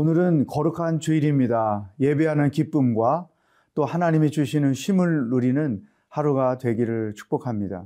오늘은 0.00 0.46
거룩한 0.46 0.98
주일입니다. 1.00 1.90
예배하는 2.00 2.52
기쁨과 2.52 3.28
또 3.74 3.84
하나님이 3.84 4.30
주시는 4.30 4.72
쉼을 4.72 5.28
누리는 5.28 5.82
하루가 6.08 6.56
되기를 6.56 7.12
축복합니다. 7.16 7.84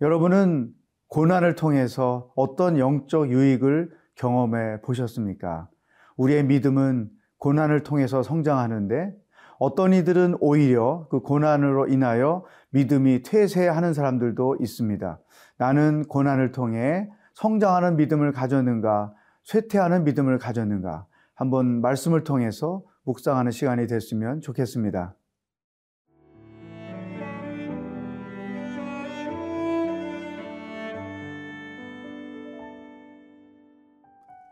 여러분은 0.00 0.72
고난을 1.08 1.56
통해서 1.56 2.30
어떤 2.36 2.78
영적 2.78 3.28
유익을 3.32 3.90
경험해 4.14 4.82
보셨습니까? 4.82 5.68
우리의 6.16 6.44
믿음은 6.44 7.10
고난을 7.38 7.82
통해서 7.82 8.22
성장하는데 8.22 9.12
어떤 9.58 9.94
이들은 9.94 10.36
오히려 10.38 11.08
그 11.10 11.22
고난으로 11.22 11.88
인하여 11.88 12.44
믿음이 12.70 13.24
퇴세하는 13.24 13.94
사람들도 13.94 14.58
있습니다. 14.60 15.18
나는 15.58 16.04
고난을 16.04 16.52
통해 16.52 17.10
성장하는 17.34 17.96
믿음을 17.96 18.30
가졌는가, 18.30 19.12
쇠퇴하는 19.42 20.04
믿음을 20.04 20.38
가졌는가, 20.38 21.06
한번 21.42 21.80
말씀을 21.80 22.22
통해서 22.22 22.84
묵상하는 23.02 23.50
시간이 23.50 23.88
됐으면 23.88 24.40
좋겠습니다. 24.42 25.16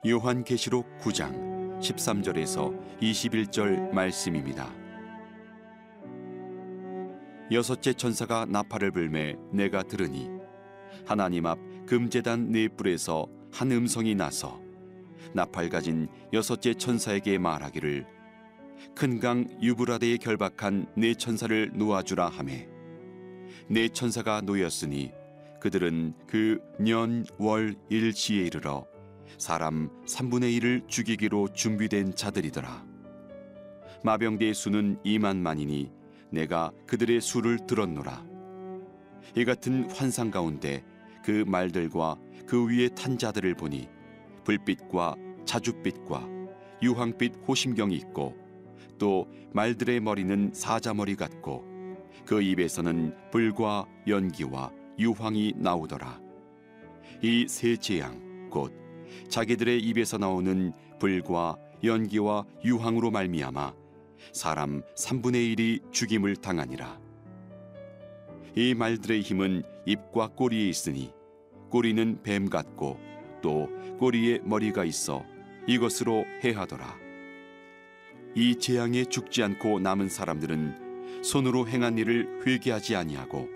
요한계시록 0.05 0.99
9장 0.99 1.79
13절에서 1.79 2.77
21절 3.01 3.93
말씀입니다. 3.93 4.67
여섯째 7.53 7.93
천사가 7.93 8.47
나팔을 8.47 8.91
불매 8.91 9.37
내가 9.53 9.85
들으니 9.85 10.29
하나님 11.07 11.47
앞 11.47 11.57
금제단 11.87 12.51
네 12.51 12.67
뿔에서 12.67 13.29
한 13.53 13.71
음성이 13.71 14.17
나서 14.17 14.70
나팔 15.35 15.69
가진 15.69 16.09
여섯째 16.33 16.75
천사에게 16.75 17.39
말하기를 17.39 18.07
큰 18.95 19.21
강 19.21 19.47
유브라데에 19.61 20.17
결박한 20.17 20.87
네 20.97 21.15
천사를 21.15 21.71
놓아주라 21.75 22.29
하매. 22.29 22.67
네 23.69 23.89
천사가 23.89 24.41
놓였으니 24.41 25.13
그들은 25.61 26.15
그 26.27 26.59
년 26.79 27.25
월 27.39 27.75
일시에 27.91 28.45
이르러 28.47 28.87
사람 29.37 29.91
3분의 30.07 30.59
1을 30.61 30.89
죽이기로 30.89 31.49
준비된 31.53 32.15
자들이더라. 32.15 32.85
마병대의 34.03 34.55
수는 34.55 34.99
2만만이니 35.05 35.93
내가 36.31 36.73
그들의 36.87 37.21
수를 37.21 37.59
들었노라. 37.67 38.25
이 39.37 39.45
같은 39.45 39.91
환상 39.91 40.31
가운데 40.31 40.83
그 41.23 41.45
말들과 41.47 42.17
그 42.47 42.67
위에 42.67 42.89
탄 42.89 43.19
자들을 43.19 43.55
보니 43.55 43.89
불빛과 44.45 45.17
자줏빛과 45.45 46.29
유황빛 46.83 47.35
호심경이 47.47 47.95
있고 47.97 48.37
또 48.99 49.27
말들의 49.53 50.01
머리는 50.01 50.51
사자머리 50.53 51.17
같고 51.17 51.65
그 52.27 52.43
입에서는 52.43 53.15
불과 53.31 53.87
연기와 54.07 54.71
유황이 54.99 55.55
나오더라. 55.57 56.21
이 57.23 57.47
세 57.49 57.77
재앙 57.77 58.49
곧 58.51 58.73
자기들의 59.29 59.81
입에서 59.81 60.19
나오는 60.19 60.73
불과 60.99 61.57
연기와 61.83 62.45
유황으로 62.65 63.11
말미암아 63.11 63.75
사람 64.33 64.83
3분의 64.97 65.57
1이 65.57 65.93
죽임을 65.93 66.37
당하니라. 66.37 67.01
이 68.57 68.75
말들의 68.75 69.23
힘은 69.23 69.63
입과 69.87 70.29
꼬리에 70.29 70.69
있으니 70.69 71.13
꼬리는 71.71 72.23
뱀 72.23 72.49
같고 72.49 72.99
또 73.41 73.69
꼬리에 73.99 74.41
머리가 74.45 74.85
있어 74.85 75.25
이것으로 75.67 76.25
해하더라. 76.45 76.97
이 78.35 78.57
재앙에 78.57 79.05
죽지 79.05 79.43
않고 79.43 79.81
남은 79.81 80.09
사람들은 80.09 81.23
손으로 81.23 81.69
행한 81.69 81.99
일을 81.99 82.47
회개하지 82.47 82.97
아니하고 82.97 83.49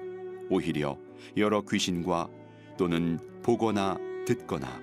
오히려 0.50 0.99
여러 1.37 1.62
귀신과 1.62 2.28
또는 2.77 3.19
보거나 3.43 3.97
듣거나 4.27 4.83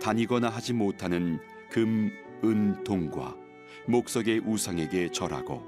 다니거나 0.00 0.48
하지 0.48 0.72
못하는 0.72 1.40
금, 1.70 2.10
은, 2.44 2.84
동과 2.84 3.36
목석의 3.86 4.40
우상에게 4.46 5.10
절하고 5.10 5.62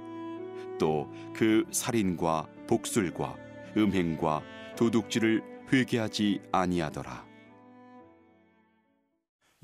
또 0.78 1.10
그 1.36 1.66
살인과 1.70 2.48
복술과 2.66 3.36
음행과 3.76 4.42
도둑질을 4.74 5.42
회개하지 5.70 6.40
아니하더라. 6.50 7.25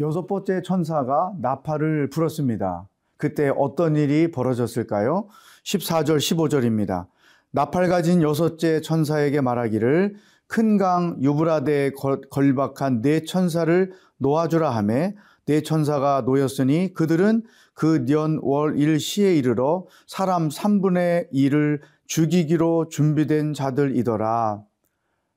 여섯 0.01 0.27
번째 0.27 0.63
천사가 0.63 1.33
나팔을 1.41 2.11
불었습니다. 2.11 2.89
그때 3.17 3.51
어떤 3.57 3.95
일이 3.97 4.31
벌어졌을까요? 4.31 5.29
14절, 5.65 6.17
15절입니다. 6.17 7.07
나팔 7.53 7.89
가진 7.89 8.23
여섯째 8.23 8.81
천사에게 8.81 9.41
말하기를 9.41 10.17
큰 10.49 10.77
강 10.77 11.17
유브라데에 11.23 11.93
걸박한 12.31 13.01
네 13.01 13.25
천사를 13.25 13.93
놓아주라 14.19 14.71
하매 14.71 15.15
네 15.47 15.63
천사가 15.63 16.23
놓였으니 16.27 16.93
그들은 16.95 17.43
그 17.75 18.05
년 18.05 18.39
월 18.43 18.79
일시에 18.79 19.35
이르러 19.35 19.87
사람 20.07 20.49
3분의 20.49 21.33
1을 21.33 21.81
죽이기로 22.07 22.89
준비된 22.89 23.55
자들이더라. 23.55 24.63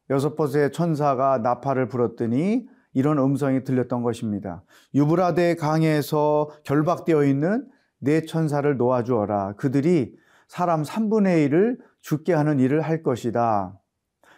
여섯 0.10 0.36
번째 0.36 0.72
천사가 0.72 1.38
나팔을 1.40 1.88
불었더니 1.88 2.66
이런 2.96 3.20
음성이 3.20 3.64
들렸던 3.64 4.02
것입니다. 4.02 4.64
유브라데 4.96 5.56
강에서 5.56 6.50
결박되어 6.64 7.26
있는 7.26 7.68
네 8.00 8.22
천사를 8.26 8.76
놓아주어라. 8.78 9.54
그들이 9.58 10.16
사람 10.48 10.82
3분의 10.82 11.50
1을 11.50 11.78
죽게 12.02 12.34
하는 12.34 12.60
일을 12.60 12.82
할 12.82 13.04
것이다. 13.04 13.78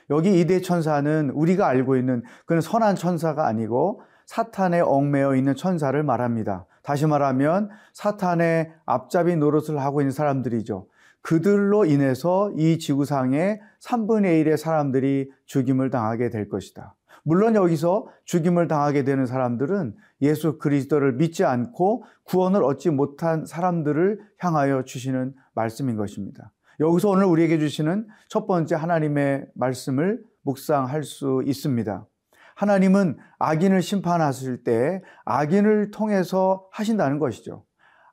여기 0.10 0.40
이네 0.40 0.62
천사는 0.62 1.30
우리가 1.30 1.68
알고 1.68 1.98
있는 1.98 2.24
그는 2.46 2.62
선한 2.62 2.96
천사가 2.96 3.46
아니고 3.46 4.02
사탄에 4.26 4.80
얽매여 4.80 5.36
있는 5.36 5.56
천사를 5.56 6.02
말합니다. 6.02 6.66
다시 6.82 7.06
말하면 7.06 7.70
사탄의 7.94 8.74
앞잡이 8.86 9.36
노릇을 9.36 9.80
하고 9.80 10.02
있는 10.02 10.12
사람들이죠. 10.12 10.88
그들로 11.22 11.86
인해서 11.86 12.52
이 12.58 12.80
지구상의 12.80 13.60
3분의 13.82 14.46
1의 14.46 14.58
사람들이 14.58 15.30
죽임을 15.46 15.90
당하게 15.90 16.30
될 16.30 16.50
것이다. 16.50 16.96
물론 17.28 17.56
여기서 17.56 18.08
죽임을 18.24 18.70
당하게 18.70 19.04
되는 19.04 19.26
사람들은 19.26 19.98
예수 20.22 20.58
그리스도를 20.58 21.12
믿지 21.12 21.44
않고 21.44 22.06
구원을 22.24 22.64
얻지 22.64 22.90
못한 22.92 23.46
사람들을 23.46 24.22
향하여 24.40 24.86
주시는 24.86 25.36
말씀인 25.54 25.98
것입니다. 25.98 26.54
여기서 26.80 27.10
오늘 27.10 27.26
우리에게 27.26 27.60
주시는 27.60 28.08
첫 28.30 28.48
번째 28.48 28.76
하나님의 28.76 29.46
말씀을 29.56 30.24
묵상할 30.44 31.04
수 31.04 31.44
있습니다. 31.46 32.08
하나님은 32.56 33.18
악인을 33.40 33.82
심판하실 33.82 34.64
때 34.64 35.02
악인을 35.26 35.92
통해서 35.92 36.66
하신다는 36.72 37.20
것이죠. 37.20 37.66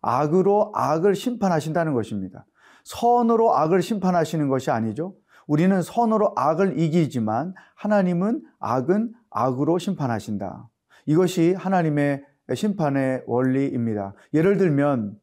악으로 0.03 0.73
악을 0.75 1.15
심판하신다는 1.15 1.95
것입니다. 1.95 2.47
선으로 2.83 3.55
악을 3.55 3.81
심판하시는 3.81 4.49
것이 4.49 4.73
아니죠. 4.73 5.15
우리는 5.47 5.83
선으로 5.83 6.33
악을 6.37 6.79
이기지만 6.79 7.55
하나님은 7.77 8.43
악은 8.61 9.13
악으로 9.31 9.79
심판하신다. 9.79 10.69
이것이 11.07 11.55
하나님의 11.55 12.25
심판의 12.55 13.23
원리입니다. 13.27 14.15
예를 14.33 14.57
들면 14.57 15.17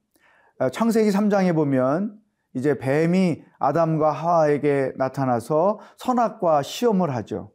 어, 0.60 0.70
창세기 0.70 1.10
3장에 1.10 1.56
보면 1.56 2.20
이제 2.54 2.78
뱀이 2.78 3.42
아담과 3.60 4.12
하와에게 4.12 4.94
나타나서 4.98 5.80
선악과 5.98 6.62
시험을 6.62 7.16
하죠. 7.16 7.52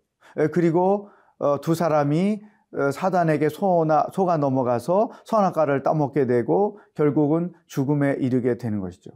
그리고 0.53 1.11
어, 1.39 1.61
두 1.61 1.75
사람이 1.75 2.41
어, 2.75 2.91
사단에게 2.91 3.49
속아 3.49 4.37
넘어가서 4.39 5.11
선악과를 5.25 5.83
따먹게 5.83 6.27
되고 6.27 6.79
결국은 6.95 7.53
죽음에 7.67 8.17
이르게 8.19 8.59
되는 8.59 8.81
것이죠. 8.81 9.11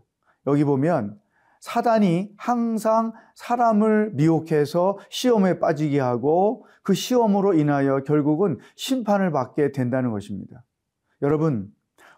여기 0.47 0.65
보면 0.65 1.20
사단이 1.61 2.31
항상 2.37 3.13
사람을 3.35 4.13
미혹해서 4.15 4.99
시험에 5.11 5.59
빠지게 5.59 6.01
하고 6.01 6.67
그 6.83 6.95
시험으로 6.95 7.55
인하여 7.55 8.03
결국은 8.03 8.59
심판을 8.77 9.31
받게 9.31 9.73
된다는 9.73 10.11
것입니다. 10.11 10.65
여러분, 11.23 11.69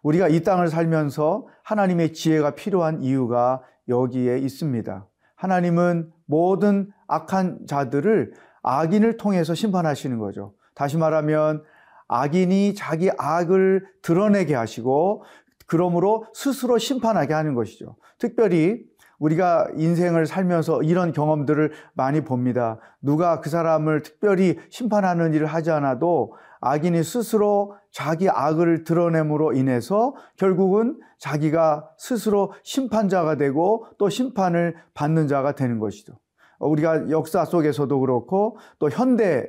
우리가 0.02 0.28
이 0.28 0.42
땅을 0.42 0.68
살면서 0.68 1.46
하나님의 1.64 2.12
지혜가 2.12 2.54
필요한 2.54 3.02
이유가 3.02 3.62
여기에 3.88 4.38
있습니다. 4.38 5.06
하나님은 5.34 6.12
모든 6.26 6.92
악한 7.08 7.66
자들을 7.66 8.32
악인을 8.62 9.16
통해서 9.16 9.54
심판하시는 9.54 10.18
거죠. 10.18 10.54
다시 10.74 10.96
말하면 10.96 11.64
악인이 12.06 12.74
자기 12.74 13.10
악을 13.18 13.86
드러내게 14.02 14.54
하시고 14.54 15.24
그러므로 15.66 16.26
스스로 16.32 16.78
심판하게 16.78 17.34
하는 17.34 17.54
것이죠. 17.54 17.96
특별히 18.18 18.84
우리가 19.22 19.68
인생을 19.76 20.26
살면서 20.26 20.82
이런 20.82 21.12
경험들을 21.12 21.70
많이 21.94 22.22
봅니다. 22.22 22.78
누가 23.00 23.40
그 23.40 23.50
사람을 23.50 24.02
특별히 24.02 24.58
심판하는 24.68 25.32
일을 25.32 25.46
하지 25.46 25.70
않아도 25.70 26.34
악인이 26.60 27.02
스스로 27.04 27.74
자기 27.92 28.28
악을 28.28 28.82
드러냄으로 28.84 29.52
인해서 29.52 30.14
결국은 30.36 30.98
자기가 31.18 31.88
스스로 31.98 32.52
심판자가 32.64 33.36
되고 33.36 33.86
또 33.96 34.08
심판을 34.08 34.74
받는 34.94 35.28
자가 35.28 35.54
되는 35.54 35.78
것이죠. 35.78 36.14
우리가 36.58 37.10
역사 37.10 37.44
속에서도 37.44 38.00
그렇고 38.00 38.56
또 38.78 38.88
현대 38.90 39.46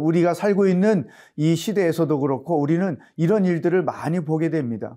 우리가 0.00 0.34
살고 0.34 0.66
있는 0.66 1.06
이 1.36 1.54
시대에서도 1.54 2.20
그렇고 2.20 2.60
우리는 2.60 2.98
이런 3.16 3.44
일들을 3.44 3.82
많이 3.82 4.20
보게 4.20 4.50
됩니다. 4.50 4.96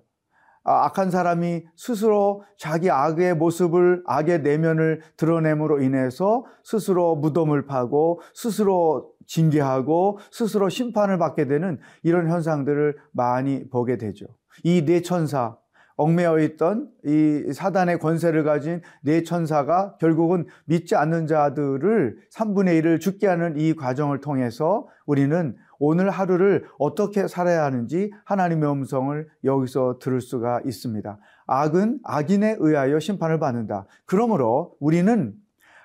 아, 0.70 0.86
악한 0.86 1.10
사람이 1.10 1.66
스스로 1.76 2.44
자기 2.56 2.92
악의 2.92 3.38
모습을, 3.38 4.04
악의 4.06 4.44
내면을 4.44 5.02
드러냄으로 5.18 5.82
인해서 5.82 6.46
스스로 6.64 7.16
무덤을 7.16 7.66
파고 7.66 8.22
스스로 8.36 9.12
징계하고 9.26 10.20
스스로 10.30 10.70
심판을 10.70 11.18
받게 11.18 11.48
되는 11.48 11.80
이런 12.04 12.30
현상들을 12.30 12.98
많이 13.14 13.68
보게 13.70 13.98
되죠. 13.98 14.28
이 14.64 14.84
뇌천사, 14.84 15.58
얽매여 15.98 16.38
있던 16.40 16.88
이 17.04 17.52
사단의 17.52 17.98
권세를 17.98 18.44
가진 18.44 18.82
네 19.02 19.24
천사가 19.24 19.98
결국은 20.00 20.46
믿지 20.66 20.96
않는 20.96 21.26
자들을 21.26 22.18
3분의 22.32 22.82
1을 22.82 23.02
죽게 23.02 23.26
하는 23.26 23.60
이 23.60 23.76
과정을 23.76 24.22
통해서 24.22 24.88
우리는 25.08 25.58
오늘 25.80 26.10
하루를 26.10 26.66
어떻게 26.78 27.28
살아야 27.28 27.64
하는지 27.64 28.12
하나님의 28.26 28.70
음성을 28.70 29.28
여기서 29.44 30.00
들을 30.00 30.22
수가 30.22 30.62
있습니다. 30.66 31.18
악은 31.48 32.00
악인에 32.04 32.58
의하여 32.60 33.00
심판을 33.00 33.40
받는다. 33.40 33.86
그러므로 34.06 34.76
우리는 34.80 35.34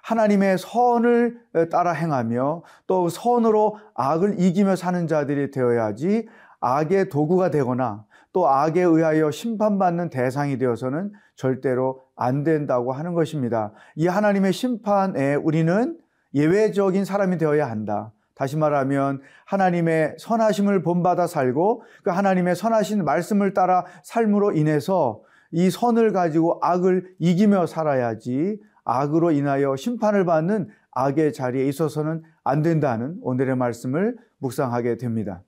하나님의 0.03 0.59
선을 0.59 1.41
따라 1.71 1.93
행하며 1.93 2.63
또 2.87 3.09
선으로 3.09 3.79
악을 3.95 4.39
이기며 4.39 4.77
사는 4.77 5.07
자들이 5.07 5.51
되어야지 5.51 6.29
악의 6.61 7.09
도구가 7.09 7.51
되거나 7.51 8.05
또 8.33 8.49
악에 8.49 8.83
의하여 8.83 9.31
심판받는 9.31 10.11
대상이 10.11 10.59
되어서는 10.59 11.13
절대로 11.37 12.03
안 12.17 12.43
된다고 12.43 12.93
하는 12.93 13.15
것입니다. 13.15 13.73
이 13.95 14.07
하나님의 14.07 14.53
심판에 14.53 15.37
우리는 15.37 15.99
예외적인 16.35 17.05
사람이 17.05 17.39
되어야 17.39 17.71
한다. 17.71 18.13
다시 18.35 18.57
말하면 18.57 19.21
하나님의 19.47 20.17
선하심을 20.19 20.83
본받아 20.83 21.27
살고 21.27 21.83
그 22.03 22.11
하나님의 22.11 22.57
선하신 22.57 23.05
말씀을 23.05 23.55
따라 23.55 23.85
삶으로 24.03 24.53
인해서 24.53 25.23
이 25.53 25.71
선을 25.71 26.13
가지고 26.13 26.59
악을 26.63 27.15
이기며 27.19 27.67
살아야지 27.67 28.59
악으로 28.85 29.31
인하여 29.31 29.77
심판을 29.77 30.25
받는 30.25 30.69
악의 30.91 31.33
자리에 31.33 31.67
있어서는 31.67 32.23
안 32.43 32.63
된다는 32.63 33.17
오늘의 33.23 33.57
말씀을 33.57 34.17
묵상하게 34.39 34.97
됩니다. 34.97 35.43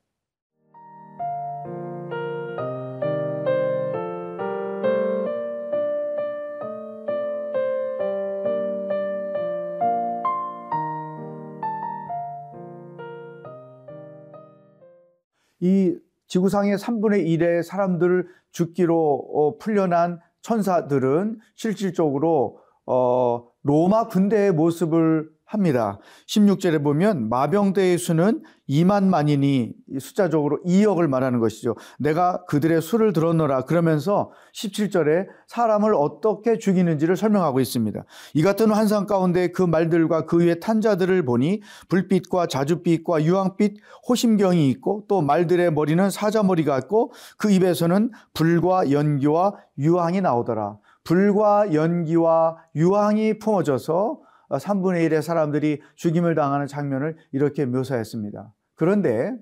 이 15.60 15.96
지구상의 16.26 16.76
3분의 16.76 17.26
1의 17.26 17.62
사람들을 17.62 18.26
죽기로 18.50 19.28
어, 19.32 19.58
풀려난 19.58 20.20
천사들은 20.42 21.38
실질적으로 21.54 22.58
어, 22.86 23.48
로마 23.62 24.06
군대의 24.08 24.52
모습을 24.52 25.28
합니다. 25.46 26.00
16절에 26.26 26.82
보면 26.82 27.28
마병대의 27.28 27.98
수는 27.98 28.42
2만 28.68 29.04
만이니 29.04 29.74
숫자적으로 30.00 30.58
2억을 30.66 31.06
말하는 31.06 31.38
것이죠. 31.38 31.76
내가 32.00 32.44
그들의 32.46 32.82
수를 32.82 33.12
들었노라 33.12 33.62
그러면서 33.62 34.32
17절에 34.54 35.28
사람을 35.46 35.94
어떻게 35.94 36.58
죽이는지를 36.58 37.16
설명하고 37.16 37.60
있습니다. 37.60 38.04
이 38.34 38.42
같은 38.42 38.72
환상 38.72 39.06
가운데 39.06 39.52
그 39.52 39.62
말들과 39.62 40.26
그 40.26 40.44
위에 40.44 40.58
탄자들을 40.58 41.24
보니 41.24 41.62
불빛과 41.88 42.46
자줏빛과 42.46 43.22
유황빛 43.22 43.76
호심경이 44.08 44.68
있고 44.70 45.04
또 45.06 45.22
말들의 45.22 45.72
머리는 45.72 46.10
사자머리 46.10 46.64
같고 46.64 47.12
그 47.38 47.52
입에서는 47.52 48.10
불과 48.34 48.90
연기와 48.90 49.54
유황이 49.78 50.20
나오더라. 50.20 50.78
불과 51.04 51.72
연기와 51.72 52.56
유황이 52.74 53.38
품어져서 53.38 54.25
3분의 54.50 55.08
1의 55.08 55.22
사람들이 55.22 55.80
죽임을 55.96 56.34
당하는 56.34 56.66
장면을 56.66 57.16
이렇게 57.32 57.66
묘사했습니다. 57.66 58.52
그런데 58.74 59.32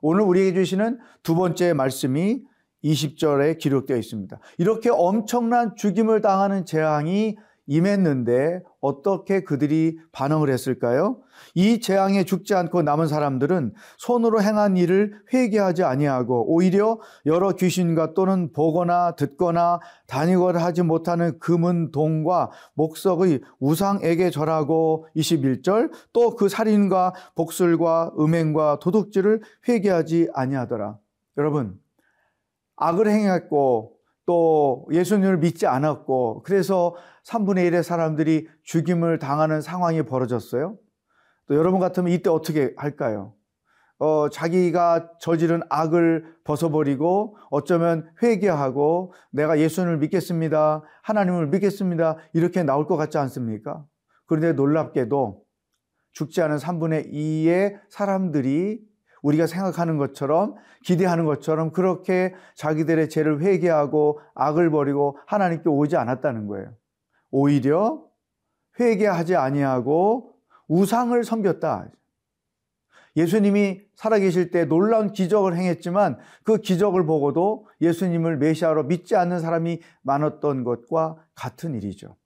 오늘 0.00 0.22
우리에게 0.22 0.54
주시는 0.54 0.98
두 1.22 1.34
번째 1.34 1.72
말씀이 1.72 2.42
20절에 2.84 3.58
기록되어 3.58 3.96
있습니다. 3.96 4.38
이렇게 4.58 4.90
엄청난 4.90 5.76
죽임을 5.76 6.20
당하는 6.20 6.64
재앙이 6.64 7.36
임했는데 7.66 8.60
어떻게 8.80 9.44
그들이 9.44 9.98
반응을 10.10 10.50
했을까요? 10.50 11.18
이 11.54 11.80
재앙에 11.80 12.24
죽지 12.24 12.54
않고 12.54 12.82
남은 12.82 13.06
사람들은 13.06 13.72
손으로 13.98 14.42
행한 14.42 14.76
일을 14.76 15.12
회개하지 15.32 15.84
아니하고 15.84 16.52
오히려 16.52 16.98
여러 17.26 17.52
귀신과 17.52 18.14
또는 18.14 18.52
보거나 18.52 19.14
듣거나 19.16 19.80
다니거나 20.06 20.62
하지 20.62 20.82
못하는 20.82 21.38
금은 21.38 21.90
동과 21.92 22.50
목석의 22.74 23.40
우상에게 23.60 24.30
절하고 24.30 25.06
21절 25.16 25.90
또 26.12 26.32
그 26.36 26.48
살인과 26.48 27.12
복술과 27.34 28.12
음행과 28.18 28.78
도둑질을 28.80 29.42
회개하지 29.68 30.30
아니하더라. 30.34 30.98
여러분 31.36 31.78
악을 32.76 33.08
행했고 33.08 33.96
또 34.26 34.86
예수님을 34.92 35.38
믿지 35.38 35.66
않았고 35.66 36.42
그래서 36.44 36.94
3분의 37.26 37.70
1의 37.70 37.82
사람들이 37.82 38.48
죽임을 38.64 39.18
당하는 39.18 39.60
상황이 39.60 40.02
벌어졌어요. 40.02 40.76
또 41.46 41.54
여러분 41.56 41.80
같으면 41.80 42.12
이때 42.12 42.30
어떻게 42.30 42.72
할까요? 42.76 43.34
어, 43.98 44.28
자기가 44.28 45.12
저지른 45.20 45.60
악을 45.68 46.24
벗어버리고 46.42 47.36
어쩌면 47.50 48.10
회개하고 48.20 49.12
내가 49.30 49.60
예수님을 49.60 49.98
믿겠습니다. 49.98 50.82
하나님을 51.02 51.46
믿겠습니다. 51.48 52.16
이렇게 52.32 52.64
나올 52.64 52.86
것 52.86 52.96
같지 52.96 53.18
않습니까? 53.18 53.84
그런데 54.26 54.54
놀랍게도 54.54 55.44
죽지 56.12 56.42
않은 56.42 56.56
3분의 56.56 57.12
2의 57.12 57.78
사람들이 57.90 58.80
우리가 59.22 59.46
생각하는 59.46 59.98
것처럼 59.98 60.56
기대하는 60.84 61.24
것처럼 61.24 61.70
그렇게 61.70 62.34
자기들의 62.56 63.08
죄를 63.08 63.40
회개하고 63.40 64.18
악을 64.34 64.70
버리고 64.70 65.16
하나님께 65.26 65.68
오지 65.68 65.96
않았다는 65.96 66.48
거예요. 66.48 66.74
오히려 67.32 68.04
회개하지 68.78 69.34
아니하고 69.34 70.34
우상을 70.68 71.22
섬겼다. 71.24 71.90
예수님이 73.16 73.82
살아계실 73.94 74.50
때 74.50 74.64
놀라운 74.64 75.12
기적을 75.12 75.56
행했지만 75.56 76.18
그 76.44 76.58
기적을 76.58 77.04
보고도 77.04 77.66
예수님을 77.80 78.38
메시아로 78.38 78.84
믿지 78.84 79.16
않는 79.16 79.40
사람이 79.40 79.80
많았던 80.02 80.64
것과 80.64 81.16
같은 81.34 81.74
일이죠. 81.74 82.16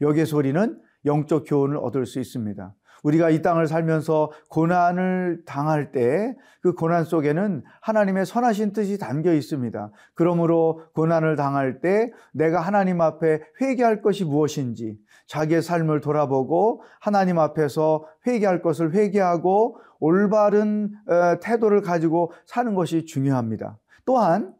여기에서 0.00 0.36
우리는 0.36 0.82
영적 1.06 1.44
교훈을 1.46 1.76
얻을 1.76 2.04
수 2.06 2.18
있습니다. 2.18 2.74
우리가 3.04 3.30
이 3.30 3.40
땅을 3.40 3.68
살면서 3.68 4.32
고난을 4.48 5.44
당할 5.46 5.92
때 5.92 6.34
그 6.64 6.72
고난 6.72 7.04
속에는 7.04 7.62
하나님의 7.82 8.24
선하신 8.24 8.72
뜻이 8.72 8.96
담겨 8.96 9.34
있습니다. 9.34 9.90
그러므로 10.14 10.80
고난을 10.94 11.36
당할 11.36 11.82
때 11.82 12.10
내가 12.32 12.62
하나님 12.62 13.02
앞에 13.02 13.42
회개할 13.60 14.00
것이 14.00 14.24
무엇인지 14.24 14.96
자기의 15.26 15.60
삶을 15.60 16.00
돌아보고 16.00 16.82
하나님 17.00 17.38
앞에서 17.38 18.06
회개할 18.26 18.62
것을 18.62 18.94
회개하고 18.94 19.78
올바른 20.00 20.90
어, 21.06 21.38
태도를 21.42 21.82
가지고 21.82 22.32
사는 22.46 22.74
것이 22.74 23.04
중요합니다. 23.04 23.78
또한 24.06 24.54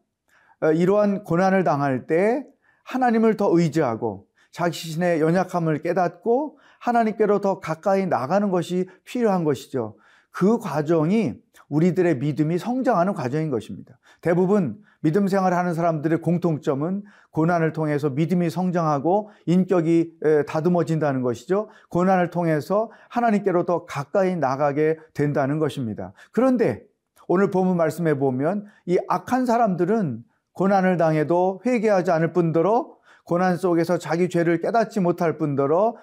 어, 0.61 0.73
이러한 0.73 1.25
고난을 1.25 1.65
당할 1.65 2.07
때 2.07 2.45
하나님을 2.85 3.39
더 3.39 3.49
의지하고 3.51 4.27
자신의 4.55 5.21
연약함을 5.21 5.83
깨닫고 5.83 6.59
하나님께로 6.79 7.41
더 7.41 7.59
가까이 7.59 8.07
나가는 8.07 8.51
것이 8.51 8.89
필요한 9.05 9.43
것이죠. 9.43 9.97
그 10.31 10.59
과정이 10.59 11.35
우리들의 11.69 12.19
믿음이 12.19 12.59
성장하는 12.59 13.15
과정인 13.15 13.51
것입니다. 13.51 13.99
대부분 14.21 14.79
믿음 15.01 15.27
생활을 15.27 15.57
하는 15.57 15.75
사람들의 15.75 16.21
공통점은 16.21 17.03
고난을 17.31 17.73
통해서 17.73 18.11
믿음이 18.11 18.49
성장하고 18.49 19.31
인격이 19.47 20.19
다듬어진다는 20.47 21.23
것이죠. 21.23 21.69
고난을 21.91 22.31
통해서 22.31 22.93
하나님께로 23.09 23.67
더 23.67 23.85
가까이 23.87 24.37
나가게 24.37 24.99
된다는 25.15 25.59
것입니다. 25.59 26.13
그런데 26.31 26.85
오늘 27.27 27.51
본문 27.51 27.77
말씀에 27.77 28.15
보면 28.15 28.67
이 28.87 28.99
악한 29.09 29.47
사람들은 29.47 30.23
고난을 30.53 30.97
당해도 30.97 31.63
회개하지 31.67 32.13
않을 32.13 32.33
뿐더러 32.33 32.95
고난 33.25 33.57
속에서 33.57 33.99
자기 33.99 34.29
죄를 34.29 34.61
깨닫지 34.61 35.01
못할 35.01 35.39
뿐더러 35.39 35.97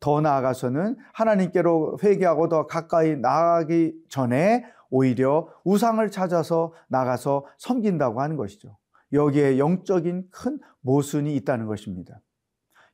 더 0.00 0.20
나아가서는 0.20 0.96
하나님께로 1.12 1.98
회개하고 2.02 2.48
더 2.48 2.66
가까이 2.66 3.16
나아가기 3.16 3.94
전에 4.08 4.64
오히려 4.90 5.48
우상을 5.64 6.10
찾아서 6.10 6.74
나가서 6.88 7.46
섬긴다고 7.58 8.20
하는 8.20 8.36
것이죠. 8.36 8.76
여기에 9.12 9.58
영적인 9.58 10.28
큰 10.30 10.58
모순이 10.80 11.34
있다는 11.36 11.66
것입니다. 11.66 12.20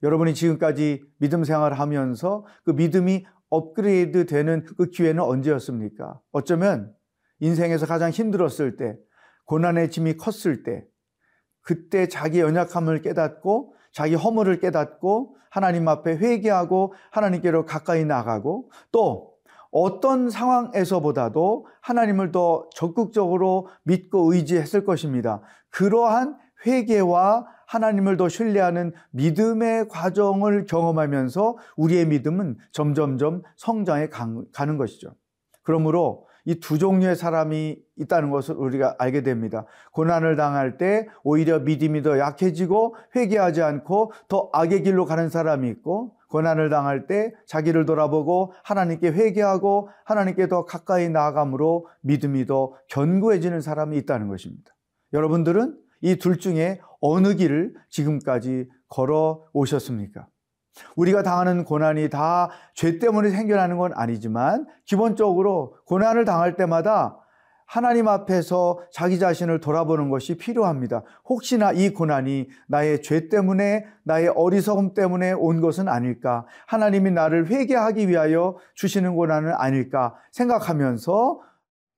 여러분이 0.02 0.34
지금까지 0.34 1.02
믿음 1.18 1.44
생활을 1.44 1.78
하면서 1.78 2.44
그 2.64 2.72
믿음이 2.72 3.26
업그레이드 3.50 4.26
되는 4.26 4.64
그 4.76 4.90
기회는 4.90 5.22
언제였습니까? 5.22 6.20
어쩌면 6.30 6.94
인생에서 7.40 7.86
가장 7.86 8.10
힘들었을 8.10 8.76
때, 8.76 8.96
고난의 9.46 9.90
짐이 9.90 10.16
컸을 10.18 10.62
때, 10.62 10.84
그때 11.68 12.08
자기 12.08 12.40
연약함을 12.40 13.02
깨닫고 13.02 13.74
자기 13.92 14.14
허물을 14.14 14.58
깨닫고 14.58 15.36
하나님 15.50 15.86
앞에 15.86 16.16
회개하고 16.16 16.94
하나님께로 17.10 17.66
가까이 17.66 18.06
나가고 18.06 18.70
또 18.90 19.34
어떤 19.70 20.30
상황에서보다도 20.30 21.66
하나님을 21.82 22.32
더 22.32 22.66
적극적으로 22.74 23.68
믿고 23.82 24.32
의지했을 24.32 24.86
것입니다. 24.86 25.42
그러한 25.68 26.38
회개와 26.64 27.46
하나님을 27.66 28.16
더 28.16 28.30
신뢰하는 28.30 28.94
믿음의 29.10 29.88
과정을 29.88 30.64
경험하면서 30.64 31.58
우리의 31.76 32.06
믿음은 32.06 32.56
점점점 32.72 33.42
성장해 33.56 34.08
가는 34.08 34.78
것이죠. 34.78 35.10
그러므로 35.62 36.27
이 36.48 36.60
두 36.60 36.78
종류의 36.78 37.14
사람이 37.14 37.76
있다는 37.96 38.30
것을 38.30 38.54
우리가 38.54 38.96
알게 38.98 39.22
됩니다. 39.22 39.66
고난을 39.92 40.36
당할 40.36 40.78
때 40.78 41.06
오히려 41.22 41.58
믿음이 41.58 42.00
더 42.02 42.18
약해지고 42.18 42.96
회개하지 43.14 43.60
않고 43.62 44.12
더 44.28 44.48
악의 44.54 44.82
길로 44.82 45.04
가는 45.04 45.28
사람이 45.28 45.68
있고 45.68 46.16
고난을 46.30 46.70
당할 46.70 47.06
때 47.06 47.34
자기를 47.46 47.84
돌아보고 47.84 48.54
하나님께 48.64 49.08
회개하고 49.08 49.90
하나님께 50.06 50.48
더 50.48 50.64
가까이 50.64 51.10
나아감으로 51.10 51.86
믿음이 52.00 52.46
더 52.46 52.72
견고해지는 52.88 53.60
사람이 53.60 53.98
있다는 53.98 54.28
것입니다. 54.28 54.74
여러분들은 55.12 55.76
이 56.00 56.16
둘 56.16 56.38
중에 56.38 56.80
어느 57.00 57.34
길을 57.34 57.74
지금까지 57.90 58.70
걸어 58.88 59.44
오셨습니까? 59.52 60.26
우리가 60.96 61.22
당하는 61.22 61.64
고난이 61.64 62.08
다 62.10 62.48
죄 62.78 63.00
때문에 63.00 63.30
생겨나는 63.30 63.76
건 63.76 63.92
아니지만 63.94 64.66
기본적으로 64.84 65.74
고난을 65.86 66.24
당할 66.24 66.54
때마다 66.54 67.18
하나님 67.66 68.06
앞에서 68.06 68.78
자기 68.92 69.18
자신을 69.18 69.60
돌아보는 69.60 70.10
것이 70.10 70.38
필요합니다. 70.38 71.02
혹시나 71.28 71.72
이 71.72 71.90
고난이 71.90 72.48
나의 72.68 73.02
죄 73.02 73.28
때문에, 73.28 73.84
나의 74.04 74.28
어리석음 74.28 74.94
때문에 74.94 75.32
온 75.32 75.60
것은 75.60 75.88
아닐까? 75.88 76.46
하나님이 76.66 77.10
나를 77.10 77.48
회개하기 77.48 78.08
위하여 78.08 78.56
주시는 78.74 79.16
고난은 79.16 79.52
아닐까? 79.54 80.14
생각하면서 80.30 81.40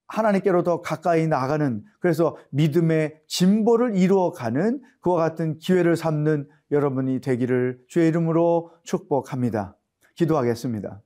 하나님께로 0.07 0.63
더 0.63 0.81
가까이 0.81 1.27
나가는 1.27 1.83
그래서 1.99 2.35
믿음의 2.49 3.21
진보를 3.27 3.95
이루어가는 3.95 4.81
그와 4.99 5.17
같은 5.17 5.57
기회를 5.57 5.95
삼는 5.95 6.49
여러분이 6.71 7.21
되기를 7.21 7.79
주의 7.87 8.07
이름으로 8.07 8.71
축복합니다. 8.83 9.75
기도하겠습니다. 10.15 11.01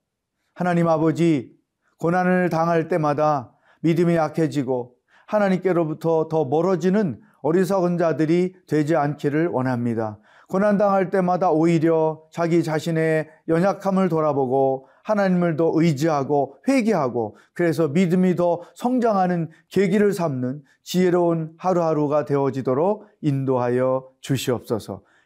하나님 0.53 0.87
아버지 0.87 1.53
고난을 1.97 2.49
당할 2.49 2.87
때마다 2.87 3.53
믿음이 3.81 4.15
약해지고 4.15 4.95
하나님께로부터 5.27 6.27
더 6.27 6.45
멀어지는 6.45 7.19
어리석은 7.41 7.97
자들이 7.97 8.55
되지 8.67 8.95
않기를 8.95 9.47
원합니다. 9.47 10.19
고난당할 10.47 11.09
때마다 11.09 11.51
오히려 11.51 12.23
자기 12.31 12.63
자신의 12.63 13.27
연약함을 13.47 14.09
돌아보고 14.09 14.87
하나님을 15.03 15.55
더 15.55 15.71
의지하고 15.73 16.57
회개하고 16.67 17.37
그래서 17.53 17.87
믿음이 17.87 18.35
더 18.35 18.61
성장하는 18.75 19.49
계기를 19.69 20.13
삼는 20.13 20.61
지혜로운 20.83 21.53
하루하루가 21.57 22.25
되어지도록 22.25 23.07
인도하여 23.21 24.07
주시옵소서 24.21 25.01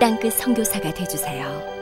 땅끝 0.00 0.34
성교사가 0.34 0.94
되주세요 0.94 1.77